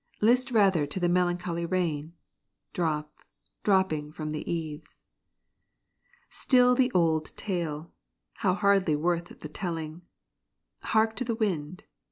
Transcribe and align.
List 0.19 0.49
rather 0.49 0.87
to 0.87 0.99
the 0.99 1.07
melancholy 1.07 1.63
rain, 1.63 2.13
Drop 2.73 3.13
dropping 3.61 4.11
from 4.11 4.31
the 4.31 4.51
eaves. 4.51 4.97
Still 6.27 6.73
the 6.73 6.91
old 6.93 7.37
tale 7.37 7.93
how 8.37 8.55
hardly 8.55 8.95
worth 8.95 9.25
the 9.41 9.47
telling! 9.47 10.01
Hark 10.81 11.15
to 11.17 11.23
the 11.23 11.35
wind! 11.35 11.83